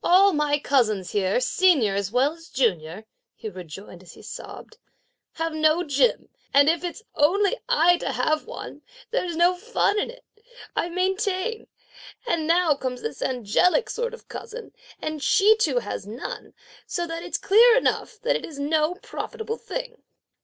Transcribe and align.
"All 0.03 0.33
my 0.33 0.57
cousins 0.57 1.11
here, 1.11 1.39
senior 1.39 1.93
as 1.93 2.11
well 2.11 2.33
as 2.33 2.49
junior," 2.49 3.05
he 3.35 3.49
rejoined, 3.49 4.01
as 4.01 4.13
he 4.13 4.23
sobbed, 4.23 4.79
"have 5.33 5.53
no 5.53 5.83
gem, 5.83 6.27
and 6.55 6.67
if 6.69 6.83
it's 6.83 7.03
only 7.13 7.55
I 7.69 7.97
to 7.97 8.11
have 8.13 8.47
one, 8.47 8.81
there's 9.11 9.35
no 9.35 9.53
fun 9.53 9.99
in 9.99 10.09
it, 10.09 10.25
I 10.75 10.89
maintain! 10.89 11.67
and 12.25 12.47
now 12.47 12.73
comes 12.73 13.03
this 13.03 13.21
angelic 13.21 13.91
sort 13.91 14.15
of 14.15 14.27
cousin, 14.27 14.73
and 14.99 15.21
she 15.21 15.55
too 15.55 15.77
has 15.77 16.07
none, 16.07 16.55
so 16.87 17.05
that 17.05 17.21
it's 17.21 17.37
clear 17.37 17.77
enough 17.77 18.19
that 18.21 18.35
it 18.35 18.43
is 18.43 18.57
no 18.57 18.95
profitable 19.03 19.57
thing." 19.57 20.01